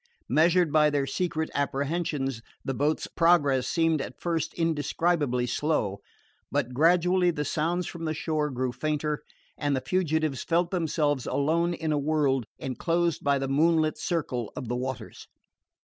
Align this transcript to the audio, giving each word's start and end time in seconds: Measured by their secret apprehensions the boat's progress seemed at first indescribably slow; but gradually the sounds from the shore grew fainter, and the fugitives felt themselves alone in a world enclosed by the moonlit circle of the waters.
Measured 0.29 0.71
by 0.73 0.89
their 0.89 1.05
secret 1.05 1.51
apprehensions 1.53 2.41
the 2.65 2.73
boat's 2.73 3.05
progress 3.05 3.67
seemed 3.67 4.01
at 4.01 4.19
first 4.19 4.51
indescribably 4.55 5.45
slow; 5.45 5.99
but 6.51 6.73
gradually 6.73 7.29
the 7.29 7.45
sounds 7.45 7.85
from 7.85 8.05
the 8.05 8.13
shore 8.15 8.49
grew 8.49 8.71
fainter, 8.71 9.21
and 9.59 9.75
the 9.75 9.79
fugitives 9.85 10.43
felt 10.43 10.71
themselves 10.71 11.27
alone 11.27 11.75
in 11.75 11.91
a 11.91 11.99
world 11.99 12.45
enclosed 12.57 13.23
by 13.23 13.37
the 13.37 13.47
moonlit 13.47 13.95
circle 13.95 14.51
of 14.55 14.67
the 14.69 14.75
waters. 14.75 15.27